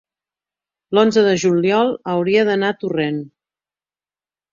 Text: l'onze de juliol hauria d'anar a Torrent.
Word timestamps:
l'onze 0.97 1.23
de 1.27 1.33
juliol 1.43 1.91
hauria 2.13 2.47
d'anar 2.47 2.71
a 2.73 2.77
Torrent. 2.85 3.21